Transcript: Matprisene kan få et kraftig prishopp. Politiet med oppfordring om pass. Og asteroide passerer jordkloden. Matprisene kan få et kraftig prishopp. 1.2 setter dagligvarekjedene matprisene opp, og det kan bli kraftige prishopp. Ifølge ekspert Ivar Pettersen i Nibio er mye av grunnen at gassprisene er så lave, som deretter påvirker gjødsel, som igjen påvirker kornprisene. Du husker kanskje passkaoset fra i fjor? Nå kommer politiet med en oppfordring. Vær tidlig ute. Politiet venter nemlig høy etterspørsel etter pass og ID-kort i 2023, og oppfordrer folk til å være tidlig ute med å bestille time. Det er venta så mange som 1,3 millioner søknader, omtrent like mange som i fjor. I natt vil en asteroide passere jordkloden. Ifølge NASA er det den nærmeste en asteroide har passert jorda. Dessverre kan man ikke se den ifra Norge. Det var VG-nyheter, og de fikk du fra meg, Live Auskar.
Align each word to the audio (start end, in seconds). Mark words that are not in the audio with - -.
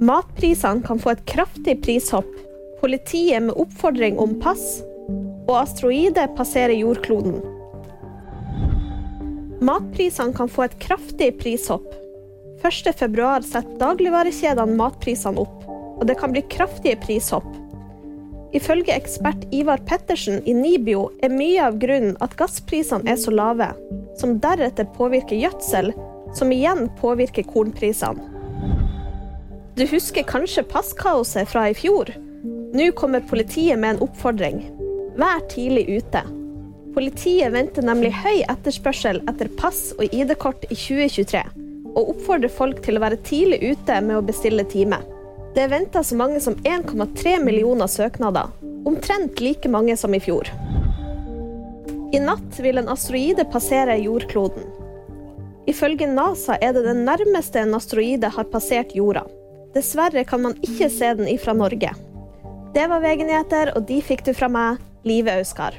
Matprisene 0.00 0.80
kan 0.80 0.98
få 0.98 1.10
et 1.12 1.26
kraftig 1.28 1.74
prishopp. 1.84 2.28
Politiet 2.80 3.42
med 3.42 3.56
oppfordring 3.60 4.16
om 4.18 4.38
pass. 4.40 4.78
Og 5.44 5.58
asteroide 5.58 6.24
passerer 6.38 6.72
jordkloden. 6.72 7.42
Matprisene 9.60 10.32
kan 10.32 10.48
få 10.48 10.64
et 10.64 10.78
kraftig 10.80 11.34
prishopp. 11.42 11.84
1.2 12.64 13.28
setter 13.44 13.76
dagligvarekjedene 13.82 14.78
matprisene 14.80 15.44
opp, 15.44 15.68
og 15.68 16.08
det 16.08 16.16
kan 16.16 16.32
bli 16.32 16.46
kraftige 16.48 16.96
prishopp. 17.04 17.52
Ifølge 18.56 18.96
ekspert 18.96 19.44
Ivar 19.52 19.84
Pettersen 19.84 20.40
i 20.48 20.56
Nibio 20.56 21.10
er 21.20 21.36
mye 21.36 21.68
av 21.68 21.76
grunnen 21.82 22.16
at 22.24 22.40
gassprisene 22.40 23.04
er 23.04 23.20
så 23.20 23.36
lave, 23.36 23.68
som 24.16 24.38
deretter 24.40 24.88
påvirker 24.96 25.36
gjødsel, 25.44 25.92
som 26.32 26.56
igjen 26.56 26.88
påvirker 27.04 27.44
kornprisene. 27.52 28.39
Du 29.80 29.86
husker 29.86 30.22
kanskje 30.22 30.62
passkaoset 30.68 31.48
fra 31.48 31.62
i 31.70 31.74
fjor? 31.74 32.10
Nå 32.76 32.90
kommer 32.92 33.22
politiet 33.24 33.78
med 33.80 33.94
en 33.94 34.02
oppfordring. 34.04 34.58
Vær 35.16 35.40
tidlig 35.48 35.86
ute. 35.88 36.20
Politiet 36.92 37.54
venter 37.54 37.86
nemlig 37.88 38.10
høy 38.12 38.42
etterspørsel 38.42 39.22
etter 39.32 39.48
pass 39.56 39.94
og 39.96 40.12
ID-kort 40.12 40.66
i 40.68 40.76
2023, 40.76 41.40
og 41.94 42.12
oppfordrer 42.12 42.52
folk 42.52 42.84
til 42.84 43.00
å 43.00 43.04
være 43.06 43.22
tidlig 43.24 43.62
ute 43.70 44.02
med 44.04 44.18
å 44.18 44.26
bestille 44.28 44.68
time. 44.68 45.00
Det 45.56 45.64
er 45.64 45.72
venta 45.72 46.04
så 46.04 46.20
mange 46.20 46.44
som 46.44 46.60
1,3 46.60 47.38
millioner 47.40 47.88
søknader, 47.88 48.52
omtrent 48.84 49.40
like 49.40 49.72
mange 49.72 49.96
som 49.96 50.12
i 50.12 50.20
fjor. 50.20 50.52
I 52.12 52.20
natt 52.20 52.60
vil 52.60 52.84
en 52.84 52.92
asteroide 52.92 53.48
passere 53.48 53.96
jordkloden. 54.04 54.68
Ifølge 55.72 56.12
NASA 56.12 56.60
er 56.60 56.76
det 56.76 56.84
den 56.84 57.06
nærmeste 57.08 57.64
en 57.64 57.78
asteroide 57.80 58.36
har 58.36 58.52
passert 58.52 58.92
jorda. 58.92 59.24
Dessverre 59.74 60.24
kan 60.26 60.42
man 60.42 60.56
ikke 60.66 60.88
se 60.90 61.12
den 61.14 61.28
ifra 61.30 61.54
Norge. 61.54 61.92
Det 62.74 62.86
var 62.90 63.02
VG-nyheter, 63.02 63.74
og 63.76 63.86
de 63.86 64.00
fikk 64.02 64.24
du 64.26 64.32
fra 64.34 64.50
meg, 64.50 64.82
Live 65.06 65.30
Auskar. 65.38 65.78